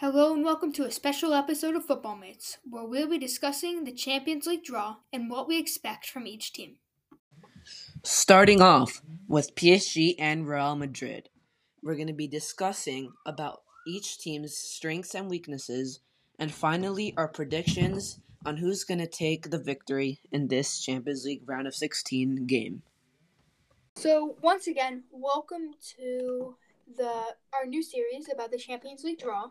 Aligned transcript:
Hello 0.00 0.32
and 0.32 0.42
welcome 0.42 0.72
to 0.72 0.86
a 0.86 0.90
special 0.90 1.34
episode 1.34 1.76
of 1.76 1.84
Football 1.84 2.16
Mates, 2.16 2.56
where 2.64 2.86
we'll 2.86 3.10
be 3.10 3.18
discussing 3.18 3.84
the 3.84 3.92
Champions 3.92 4.46
League 4.46 4.64
draw 4.64 4.96
and 5.12 5.28
what 5.28 5.46
we 5.46 5.58
expect 5.58 6.08
from 6.08 6.26
each 6.26 6.54
team. 6.54 6.76
Starting 8.02 8.62
off 8.62 9.02
with 9.28 9.54
PSG 9.54 10.14
and 10.18 10.48
Real 10.48 10.74
Madrid, 10.74 11.28
we're 11.82 11.96
going 11.96 12.06
to 12.06 12.14
be 12.14 12.26
discussing 12.26 13.12
about 13.26 13.60
each 13.86 14.16
team's 14.16 14.56
strengths 14.56 15.14
and 15.14 15.28
weaknesses, 15.28 16.00
and 16.38 16.50
finally 16.50 17.12
our 17.18 17.28
predictions 17.28 18.20
on 18.46 18.56
who's 18.56 18.84
going 18.84 19.00
to 19.00 19.06
take 19.06 19.50
the 19.50 19.58
victory 19.58 20.20
in 20.32 20.48
this 20.48 20.80
Champions 20.80 21.26
League 21.26 21.42
round 21.44 21.66
of 21.66 21.74
16 21.74 22.46
game. 22.46 22.80
So, 23.96 24.36
once 24.40 24.66
again, 24.66 25.04
welcome 25.10 25.74
to 25.98 26.56
the 26.96 27.36
our 27.52 27.66
new 27.66 27.82
series 27.82 28.30
about 28.32 28.50
the 28.50 28.56
Champions 28.56 29.04
League 29.04 29.18
draw 29.18 29.50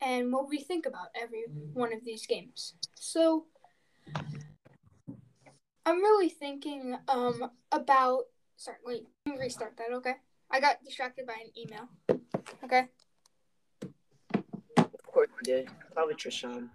and 0.00 0.32
what 0.32 0.48
we 0.48 0.58
think 0.58 0.86
about 0.86 1.08
every 1.20 1.44
one 1.72 1.92
of 1.92 2.04
these 2.04 2.26
games. 2.26 2.74
So 2.94 3.46
I'm 5.86 5.98
really 5.98 6.28
thinking 6.28 6.96
um 7.08 7.50
about 7.72 8.24
sorry, 8.56 8.78
wait, 8.84 9.06
let 9.26 9.34
me 9.36 9.40
restart 9.40 9.76
that, 9.78 9.92
okay? 9.94 10.14
I 10.50 10.60
got 10.60 10.84
distracted 10.84 11.26
by 11.26 11.34
an 11.34 11.50
email. 11.56 11.88
Okay? 12.64 12.88
Of 14.76 15.12
course 15.12 15.28
you 15.40 15.44
did. 15.44 15.68
Probably 15.94 16.14
Trishan. 16.14 16.68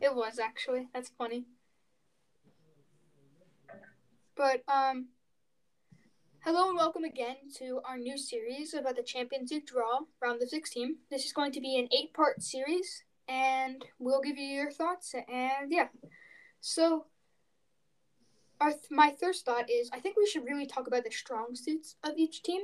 It 0.00 0.14
was 0.14 0.38
actually. 0.38 0.88
That's 0.92 1.10
funny. 1.16 1.44
But 4.36 4.62
um 4.68 5.08
Hello 6.46 6.68
and 6.68 6.78
welcome 6.78 7.02
again 7.02 7.34
to 7.56 7.80
our 7.84 7.98
new 7.98 8.16
series 8.16 8.72
about 8.72 8.94
the 8.94 9.02
Champions 9.02 9.50
League 9.50 9.66
draw, 9.66 10.02
round 10.22 10.40
of 10.40 10.48
16. 10.48 10.94
This 11.10 11.24
is 11.24 11.32
going 11.32 11.50
to 11.50 11.60
be 11.60 11.76
an 11.76 11.88
eight 11.90 12.14
part 12.14 12.40
series, 12.40 13.02
and 13.26 13.84
we'll 13.98 14.20
give 14.20 14.38
you 14.38 14.46
your 14.46 14.70
thoughts. 14.70 15.12
And 15.12 15.72
yeah, 15.72 15.88
so 16.60 17.06
our 18.60 18.70
th- 18.70 18.92
my 18.92 19.12
first 19.20 19.44
thought 19.44 19.68
is 19.68 19.90
I 19.92 19.98
think 19.98 20.16
we 20.16 20.24
should 20.24 20.44
really 20.44 20.66
talk 20.66 20.86
about 20.86 21.02
the 21.02 21.10
strong 21.10 21.56
suits 21.56 21.96
of 22.04 22.16
each 22.16 22.44
team. 22.44 22.60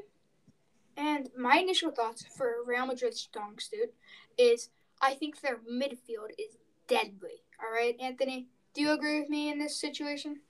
And 0.96 1.30
my 1.36 1.56
initial 1.56 1.90
thoughts 1.90 2.24
for 2.38 2.58
Real 2.64 2.86
Madrid's 2.86 3.18
strong 3.18 3.58
suit 3.58 3.92
is 4.38 4.70
I 5.00 5.14
think 5.14 5.40
their 5.40 5.56
midfield 5.56 6.30
is 6.38 6.56
deadly. 6.86 7.42
All 7.60 7.72
right, 7.74 7.96
Anthony, 8.00 8.46
do 8.74 8.80
you 8.80 8.92
agree 8.92 9.18
with 9.18 9.28
me 9.28 9.50
in 9.50 9.58
this 9.58 9.76
situation? 9.76 10.42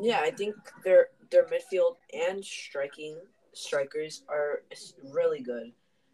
Yeah, 0.00 0.18
I 0.18 0.32
think 0.32 0.56
their 0.84 1.10
their 1.32 1.46
midfield 1.46 1.96
and 2.12 2.44
striking 2.44 3.16
strikers 3.54 4.22
are 4.28 4.62
really 5.12 5.40
good. 5.40 5.72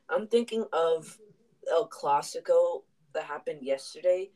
I'm 0.09 0.27
thinking 0.27 0.65
of 0.73 1.19
El 1.71 1.89
Clasico 1.89 2.83
that 3.15 3.25
happened 3.25 3.63
yesterday. 3.63 4.31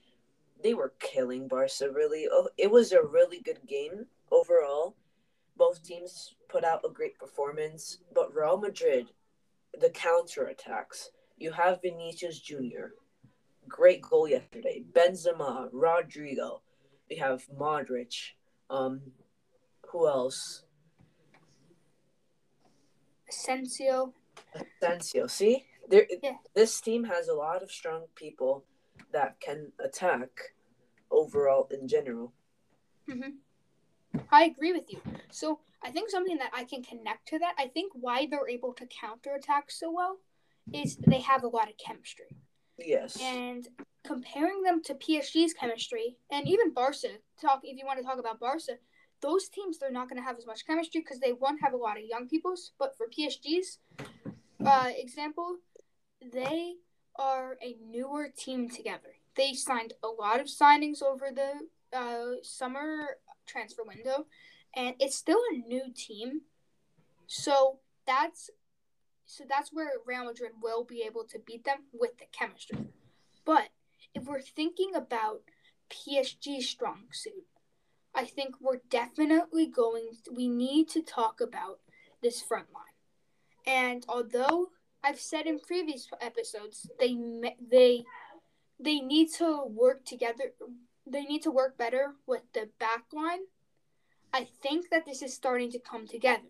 They 0.62 0.74
were 0.74 0.92
killing 1.00 1.48
Barca 1.48 1.90
really. 1.90 2.26
Oh, 2.30 2.48
it 2.58 2.70
was 2.70 2.92
a 2.92 3.02
really 3.02 3.40
good 3.40 3.60
game 3.66 4.06
overall. 4.30 4.96
Both 5.56 5.82
teams 5.82 6.34
put 6.48 6.64
out 6.64 6.84
a 6.84 6.92
great 6.92 7.18
performance, 7.18 7.98
but 8.14 8.34
Real 8.34 8.58
Madrid, 8.58 9.06
the 9.78 9.90
counter 9.90 10.46
attacks. 10.46 11.10
You 11.38 11.52
have 11.52 11.82
Vinicius 11.82 12.38
Jr. 12.40 12.94
Great 13.68 14.02
goal 14.02 14.28
yesterday. 14.28 14.84
Benzema, 14.92 15.70
Rodrygo. 15.72 16.60
We 17.08 17.16
have 17.16 17.44
Modric. 17.58 18.14
Um, 18.70 19.00
who 19.88 20.08
else? 20.08 20.64
Asensio. 23.32 24.12
Asensio. 24.54 25.26
See, 25.26 25.64
there. 25.88 26.06
Yeah. 26.22 26.36
This 26.54 26.80
team 26.80 27.04
has 27.04 27.28
a 27.28 27.34
lot 27.34 27.62
of 27.62 27.70
strong 27.70 28.06
people 28.14 28.64
that 29.12 29.40
can 29.40 29.72
attack 29.82 30.30
overall 31.10 31.68
in 31.70 31.88
general. 31.88 32.32
hmm 33.08 33.36
I 34.30 34.44
agree 34.44 34.72
with 34.72 34.92
you. 34.92 35.00
So 35.30 35.60
I 35.82 35.90
think 35.90 36.10
something 36.10 36.36
that 36.38 36.50
I 36.52 36.64
can 36.64 36.82
connect 36.82 37.28
to 37.28 37.38
that. 37.38 37.54
I 37.58 37.68
think 37.68 37.92
why 37.94 38.26
they're 38.30 38.48
able 38.48 38.74
to 38.74 38.86
counterattack 38.86 39.70
so 39.70 39.90
well 39.90 40.18
is 40.72 40.96
they 40.96 41.20
have 41.20 41.44
a 41.44 41.48
lot 41.48 41.68
of 41.68 41.76
chemistry. 41.78 42.26
Yes. 42.78 43.18
And 43.20 43.66
comparing 44.04 44.62
them 44.62 44.82
to 44.84 44.94
PSG's 44.94 45.54
chemistry 45.54 46.16
and 46.30 46.46
even 46.46 46.72
Barca, 46.72 47.08
talk 47.40 47.60
if 47.64 47.78
you 47.78 47.86
want 47.86 47.98
to 47.98 48.04
talk 48.04 48.18
about 48.18 48.40
Barca, 48.40 48.74
those 49.22 49.48
teams 49.48 49.78
they're 49.78 49.90
not 49.90 50.08
going 50.08 50.20
to 50.20 50.26
have 50.26 50.36
as 50.36 50.46
much 50.46 50.66
chemistry 50.66 51.00
because 51.00 51.20
they 51.20 51.32
won't 51.32 51.62
have 51.62 51.72
a 51.72 51.76
lot 51.76 51.96
of 51.96 52.04
young 52.04 52.28
peoples. 52.28 52.72
But 52.78 52.96
for 52.96 53.06
PSG's 53.06 53.78
uh, 54.64 54.90
example, 54.96 55.56
they 56.32 56.74
are 57.16 57.56
a 57.62 57.76
newer 57.88 58.28
team 58.36 58.68
together. 58.68 59.16
They 59.36 59.54
signed 59.54 59.94
a 60.02 60.08
lot 60.08 60.40
of 60.40 60.46
signings 60.46 61.02
over 61.02 61.30
the 61.34 61.96
uh, 61.96 62.42
summer 62.42 63.16
transfer 63.46 63.82
window, 63.86 64.26
and 64.74 64.94
it's 64.98 65.16
still 65.16 65.40
a 65.52 65.56
new 65.56 65.84
team. 65.94 66.42
So 67.26 67.78
that's 68.06 68.50
so 69.24 69.44
that's 69.48 69.72
where 69.72 69.92
Real 70.04 70.26
Madrid 70.26 70.52
will 70.60 70.84
be 70.84 71.04
able 71.06 71.24
to 71.24 71.38
beat 71.38 71.64
them 71.64 71.84
with 71.92 72.18
the 72.18 72.26
chemistry. 72.32 72.78
But 73.44 73.68
if 74.14 74.24
we're 74.24 74.42
thinking 74.42 74.94
about 74.94 75.40
PSG's 75.90 76.68
strong 76.68 77.04
suit, 77.12 77.46
I 78.14 78.24
think 78.24 78.56
we're 78.60 78.80
definitely 78.90 79.66
going. 79.66 80.10
We 80.30 80.48
need 80.48 80.88
to 80.90 81.02
talk 81.02 81.40
about 81.40 81.78
this 82.22 82.42
front 82.42 82.66
line. 82.72 82.84
And 83.66 84.04
although 84.08 84.68
I've 85.02 85.20
said 85.20 85.46
in 85.46 85.58
previous 85.60 86.08
episodes, 86.20 86.88
they 86.98 87.16
they 87.70 88.04
they 88.78 89.00
need 89.00 89.28
to 89.38 89.64
work 89.64 90.04
together. 90.04 90.52
They 91.06 91.22
need 91.22 91.42
to 91.42 91.50
work 91.50 91.76
better 91.78 92.14
with 92.26 92.42
the 92.52 92.68
back 92.78 93.04
line. 93.12 93.40
I 94.32 94.46
think 94.62 94.90
that 94.90 95.04
this 95.04 95.22
is 95.22 95.34
starting 95.34 95.70
to 95.72 95.78
come 95.78 96.06
together. 96.06 96.48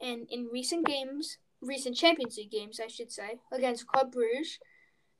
And 0.00 0.26
in 0.30 0.48
recent 0.52 0.86
games, 0.86 1.38
recent 1.60 1.96
Champions 1.96 2.36
League 2.36 2.50
games, 2.50 2.80
I 2.82 2.88
should 2.88 3.12
say, 3.12 3.38
against 3.52 3.86
Club 3.86 4.12
Bruges, 4.12 4.58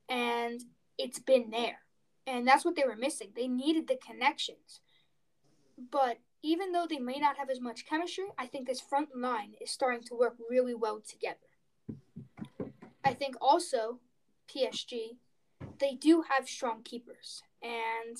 and 0.08 0.60
it's 0.98 1.20
been 1.20 1.50
there. 1.50 1.78
And 2.26 2.46
that's 2.46 2.64
what 2.64 2.76
they 2.76 2.84
were 2.84 2.96
missing. 2.96 3.28
They 3.34 3.48
needed 3.48 3.88
the 3.88 3.98
connections. 4.04 4.80
But 5.90 6.18
even 6.42 6.72
though 6.72 6.86
they 6.88 6.98
may 6.98 7.18
not 7.18 7.36
have 7.38 7.50
as 7.50 7.60
much 7.60 7.86
chemistry, 7.86 8.24
I 8.38 8.46
think 8.46 8.66
this 8.66 8.80
front 8.80 9.16
line 9.16 9.52
is 9.60 9.70
starting 9.70 10.02
to 10.04 10.14
work 10.14 10.36
really 10.50 10.74
well 10.74 11.00
together. 11.00 11.38
I 13.04 13.14
think 13.14 13.36
also 13.40 13.98
PSG, 14.48 15.16
they 15.78 15.94
do 15.94 16.24
have 16.28 16.48
strong 16.48 16.82
keepers. 16.82 17.42
And 17.62 18.16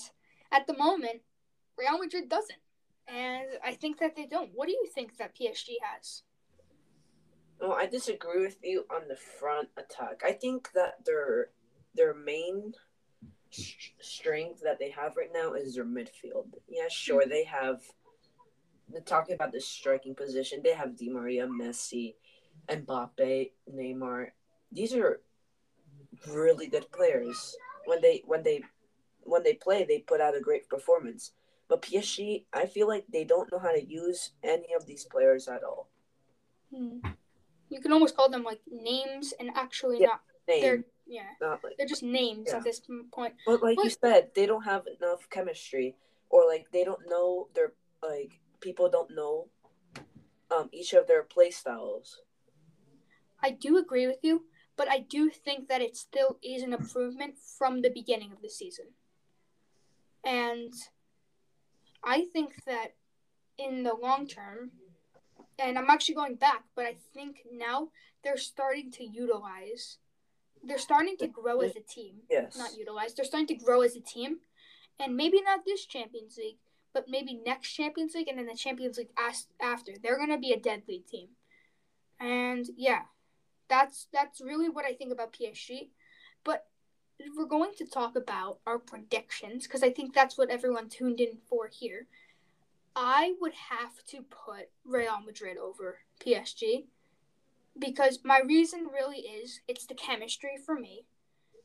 at 0.51 0.67
the 0.67 0.77
moment, 0.77 1.21
Real 1.77 1.97
Madrid 1.97 2.29
doesn't. 2.29 2.59
And 3.07 3.47
I 3.63 3.73
think 3.73 3.99
that 3.99 4.15
they 4.15 4.25
don't. 4.25 4.51
What 4.53 4.67
do 4.67 4.73
you 4.73 4.87
think 4.93 5.17
that 5.17 5.35
PSG 5.35 5.75
has? 5.81 6.23
Well, 7.59 7.73
I 7.73 7.85
disagree 7.85 8.41
with 8.41 8.57
you 8.63 8.85
on 8.89 9.07
the 9.07 9.15
front 9.15 9.69
attack. 9.77 10.21
I 10.25 10.31
think 10.31 10.71
that 10.73 11.05
their 11.05 11.49
their 11.95 12.13
main 12.13 12.73
strength 14.01 14.61
that 14.63 14.79
they 14.79 14.89
have 14.91 15.15
right 15.17 15.31
now 15.33 15.53
is 15.53 15.75
their 15.75 15.85
midfield. 15.85 16.47
Yeah, 16.67 16.87
sure, 16.89 17.25
they 17.25 17.43
have. 17.45 17.81
Talking 19.05 19.35
about 19.35 19.51
the 19.51 19.61
striking 19.61 20.13
position, 20.13 20.61
they 20.63 20.73
have 20.73 20.97
Di 20.97 21.09
Maria, 21.09 21.47
Messi, 21.47 22.15
Mbappe, 22.69 23.51
Neymar. 23.73 24.27
These 24.71 24.93
are 24.93 25.21
really 26.27 26.67
good 26.67 26.91
players. 26.91 27.55
When 27.85 28.01
they 28.01 28.23
when 28.25 28.43
they 28.43 28.61
when 29.21 29.43
they 29.43 29.53
play, 29.53 29.83
they 29.83 29.99
put 29.99 30.21
out 30.21 30.35
a 30.35 30.41
great 30.41 30.69
performance. 30.69 31.31
But 31.69 31.81
PSG, 31.81 32.45
I 32.53 32.65
feel 32.65 32.87
like 32.87 33.05
they 33.11 33.23
don't 33.23 33.51
know 33.51 33.59
how 33.59 33.71
to 33.71 33.83
use 33.83 34.31
any 34.43 34.73
of 34.75 34.85
these 34.85 35.05
players 35.05 35.47
at 35.47 35.63
all. 35.63 35.89
Hmm. 36.75 36.99
You 37.69 37.81
can 37.81 37.93
almost 37.93 38.15
call 38.15 38.29
them 38.29 38.43
like 38.43 38.59
names 38.69 39.33
and 39.39 39.49
actually 39.55 40.01
yeah, 40.01 40.07
not. 40.07 40.21
Name. 40.47 40.61
They're 40.61 40.83
yeah. 41.05 41.29
Not 41.41 41.63
like, 41.63 41.73
They're 41.77 41.87
just 41.87 42.03
names 42.03 42.47
yeah. 42.49 42.57
at 42.57 42.63
this 42.63 42.81
point. 43.11 43.33
But 43.45 43.61
like 43.61 43.77
but, 43.77 43.85
you 43.85 43.89
said, 43.89 44.29
they 44.35 44.45
don't 44.45 44.63
have 44.63 44.83
enough 44.99 45.29
chemistry, 45.29 45.95
or 46.29 46.47
like 46.47 46.67
they 46.71 46.83
don't 46.83 47.01
know 47.07 47.47
their 47.55 47.73
like 48.01 48.39
people 48.59 48.89
don't 48.89 49.11
know 49.15 49.47
um 50.51 50.69
each 50.71 50.93
of 50.93 51.07
their 51.07 51.23
play 51.23 51.51
styles. 51.51 52.21
I 53.41 53.51
do 53.51 53.77
agree 53.77 54.07
with 54.07 54.19
you, 54.21 54.45
but 54.77 54.89
I 54.89 54.99
do 54.99 55.29
think 55.29 55.67
that 55.67 55.81
it 55.81 55.97
still 55.97 56.37
is 56.41 56.63
an 56.63 56.73
improvement 56.73 57.35
from 57.37 57.81
the 57.81 57.89
beginning 57.89 58.31
of 58.31 58.41
the 58.41 58.49
season. 58.49 58.85
And 60.23 60.73
I 62.03 62.25
think 62.31 62.63
that 62.65 62.93
in 63.57 63.83
the 63.83 63.93
long 63.93 64.27
term, 64.27 64.71
and 65.59 65.77
I'm 65.77 65.89
actually 65.89 66.15
going 66.15 66.35
back, 66.35 66.63
but 66.75 66.85
I 66.85 66.95
think 67.13 67.39
now 67.51 67.89
they're 68.23 68.37
starting 68.37 68.91
to 68.91 69.03
utilize 69.03 69.97
they're 70.65 70.77
starting 70.77 71.17
to 71.17 71.27
grow 71.27 71.59
as 71.61 71.75
a 71.75 71.81
team. 71.81 72.15
Yes. 72.29 72.57
Not 72.57 72.77
utilize. 72.77 73.13
They're 73.13 73.25
starting 73.25 73.47
to 73.47 73.63
grow 73.63 73.81
as 73.81 73.95
a 73.95 74.01
team. 74.01 74.37
And 74.99 75.17
maybe 75.17 75.41
not 75.41 75.65
this 75.65 75.85
Champions 75.85 76.37
League, 76.37 76.57
but 76.93 77.05
maybe 77.09 77.41
next 77.45 77.73
Champions 77.73 78.13
League 78.13 78.27
and 78.27 78.37
then 78.37 78.45
the 78.45 78.55
Champions 78.55 78.97
League 78.97 79.09
after. 79.61 79.93
They're 80.01 80.17
going 80.17 80.29
to 80.29 80.37
be 80.37 80.53
a 80.53 80.59
deadly 80.59 81.03
team. 81.09 81.29
And 82.19 82.65
yeah, 82.77 83.01
that's 83.69 84.07
that's 84.13 84.39
really 84.39 84.69
what 84.69 84.85
I 84.85 84.93
think 84.93 85.11
about 85.11 85.33
PSG. 85.33 85.89
But 86.43 86.67
we're 87.35 87.45
going 87.45 87.71
to 87.77 87.85
talk 87.85 88.15
about 88.15 88.59
our 88.67 88.79
predictions 88.79 89.65
because 89.65 89.83
I 89.83 89.89
think 89.89 90.13
that's 90.13 90.37
what 90.37 90.49
everyone 90.49 90.89
tuned 90.89 91.19
in 91.19 91.37
for 91.49 91.67
here. 91.67 92.07
I 92.95 93.33
would 93.41 93.53
have 93.53 94.03
to 94.07 94.21
put 94.21 94.69
Real 94.85 95.19
Madrid 95.25 95.57
over 95.57 95.99
PSG 96.23 96.85
because 97.77 98.19
my 98.23 98.39
reason 98.39 98.87
really 98.93 99.19
is 99.19 99.61
it's 99.67 99.85
the 99.85 99.95
chemistry 99.95 100.57
for 100.65 100.75
me. 100.75 101.05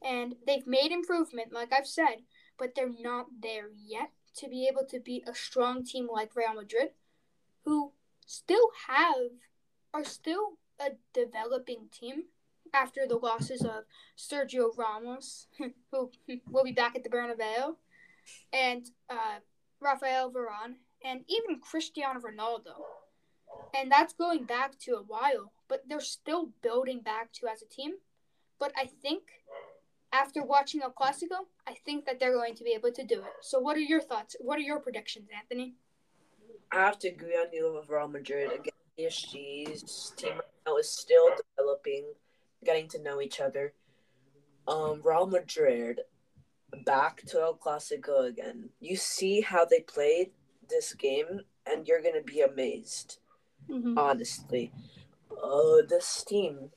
And 0.02 0.36
they've 0.46 0.66
made 0.66 0.92
improvement, 0.92 1.52
like 1.52 1.72
I've 1.72 1.86
said, 1.86 2.22
but 2.58 2.74
they're 2.74 2.88
not 3.00 3.26
there 3.42 3.68
yet 3.74 4.10
to 4.36 4.48
be 4.48 4.68
able 4.70 4.86
to 4.86 5.00
beat 5.00 5.28
a 5.28 5.34
strong 5.34 5.84
team 5.84 6.08
like 6.10 6.36
Real 6.36 6.54
Madrid, 6.54 6.90
who 7.64 7.92
still 8.24 8.70
have, 8.86 9.32
are 9.92 10.04
still 10.04 10.58
a 10.78 10.90
developing 11.12 11.88
team 11.90 12.24
after 12.72 13.06
the 13.06 13.16
losses 13.16 13.62
of 13.62 13.84
Sergio 14.16 14.76
Ramos, 14.76 15.46
who 15.90 16.10
will 16.50 16.64
be 16.64 16.72
back 16.72 16.94
at 16.94 17.02
the 17.02 17.10
Bernabeu, 17.10 17.74
and 18.52 18.90
uh, 19.10 19.38
Rafael 19.80 20.30
Varane, 20.30 20.76
and 21.04 21.24
even 21.28 21.60
Cristiano 21.60 22.20
Ronaldo. 22.20 22.74
And 23.76 23.90
that's 23.90 24.12
going 24.12 24.44
back 24.44 24.78
to 24.80 24.92
a 24.92 25.02
while, 25.02 25.52
but 25.68 25.82
they're 25.88 26.00
still 26.00 26.50
building 26.62 27.00
back 27.00 27.32
to 27.34 27.48
as 27.48 27.62
a 27.62 27.66
team. 27.66 27.92
But 28.58 28.72
I 28.76 28.86
think 28.86 29.22
after 30.12 30.42
watching 30.42 30.82
El 30.82 30.92
Clasico, 30.92 31.46
I 31.66 31.74
think 31.84 32.06
that 32.06 32.18
they're 32.18 32.32
going 32.32 32.54
to 32.54 32.64
be 32.64 32.70
able 32.70 32.92
to 32.92 33.04
do 33.04 33.20
it. 33.20 33.32
So, 33.42 33.58
what 33.58 33.76
are 33.76 33.80
your 33.80 34.00
thoughts? 34.00 34.36
What 34.40 34.58
are 34.58 34.62
your 34.62 34.80
predictions, 34.80 35.28
Anthony? 35.36 35.74
I 36.72 36.76
have 36.76 36.98
to 37.00 37.08
agree 37.08 37.34
on 37.34 37.52
you 37.52 37.72
with 37.74 37.88
Real 37.88 38.08
Madrid. 38.08 38.52
Again, 38.52 38.72
PSG's 38.98 40.12
team 40.16 40.32
right 40.32 40.42
now 40.66 40.76
is 40.76 40.90
still 40.90 41.26
developing, 41.56 42.04
getting 42.64 42.88
to 42.88 43.02
know 43.02 43.20
each 43.20 43.40
other. 43.40 43.72
Um, 44.66 45.00
Real 45.04 45.26
Madrid 45.26 46.00
back 46.84 47.22
to 47.28 47.40
El 47.40 47.56
Clasico 47.56 48.28
again. 48.28 48.70
You 48.80 48.96
see 48.96 49.40
how 49.40 49.64
they 49.64 49.80
played 49.80 50.30
this 50.68 50.92
game, 50.92 51.40
and 51.66 51.86
you're 51.86 52.02
gonna 52.02 52.22
be 52.22 52.40
amazed. 52.40 53.18
Mm-hmm. 53.70 53.98
Honestly, 53.98 54.72
uh, 55.42 55.82
this 55.88 56.24
team 56.24 56.70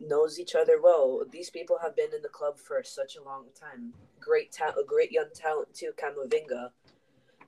knows 0.00 0.38
each 0.38 0.54
other 0.54 0.80
well. 0.80 1.22
These 1.30 1.50
people 1.50 1.78
have 1.82 1.96
been 1.96 2.12
in 2.14 2.22
the 2.22 2.28
club 2.28 2.58
for 2.58 2.82
such 2.82 3.16
a 3.16 3.22
long 3.22 3.46
time. 3.58 3.92
Great 4.20 4.52
talent, 4.52 4.78
a 4.80 4.84
great 4.84 5.12
young 5.12 5.28
talent 5.34 5.74
too, 5.74 5.92
Camavinga. 5.96 6.70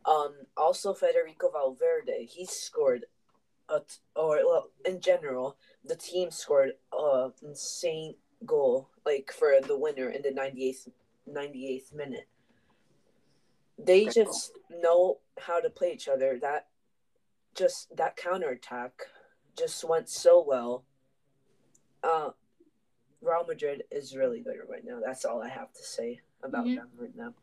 Um, 0.04 0.34
also 0.56 0.94
Federico 0.94 1.50
Valverde. 1.50 2.26
He 2.26 2.46
scored, 2.46 3.06
a 3.68 3.80
t- 3.80 3.96
or 4.14 4.40
well, 4.44 4.70
in 4.84 5.00
general, 5.00 5.56
the 5.84 5.96
team 5.96 6.30
scored 6.30 6.72
a 6.92 7.30
insane 7.42 8.14
goal, 8.44 8.88
like 9.04 9.32
for 9.32 9.54
the 9.60 9.76
winner 9.76 10.10
in 10.10 10.22
the 10.22 10.30
98th, 10.30 10.88
98th 11.28 11.94
minute. 11.94 12.28
They 13.78 14.06
just 14.06 14.52
know 14.70 15.18
how 15.38 15.60
to 15.60 15.68
play 15.68 15.92
each 15.92 16.08
other. 16.08 16.38
That 16.40 16.68
just 17.56 17.96
that 17.96 18.16
counter 18.16 18.50
attack 18.50 18.92
just 19.56 19.82
went 19.84 20.08
so 20.08 20.44
well 20.46 20.84
uh, 22.04 22.30
Real 23.20 23.44
Madrid 23.46 23.82
is 23.90 24.16
really 24.16 24.40
good 24.40 24.56
right 24.68 24.84
now. 24.84 25.00
That's 25.04 25.24
all 25.24 25.42
I 25.42 25.48
have 25.48 25.72
to 25.72 25.82
say 25.82 26.20
about 26.42 26.66
mm-hmm. 26.66 26.76
them 26.76 26.88
right 26.98 27.16
now. 27.16 27.34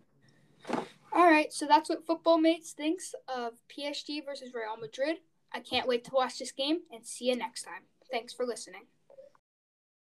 All 1.12 1.30
right, 1.30 1.51
so 1.51 1.68
that's 1.68 1.89
what 1.89 2.06
Football 2.06 2.39
Mates 2.39 2.71
thinks 2.71 3.13
of 3.27 3.54
PSG 3.69 4.25
versus 4.25 4.54
Real 4.54 4.77
Madrid. 4.80 5.18
I 5.51 5.60
can't 5.60 5.88
wait 5.88 6.04
to 6.06 6.12
watch 6.13 6.39
this 6.39 6.51
game 6.51 6.80
and 6.92 7.06
see 7.06 7.25
you 7.25 7.36
next 7.36 7.63
time. 7.63 7.83
Thanks 8.10 8.33
for 8.33 8.45
listening. 8.45 8.83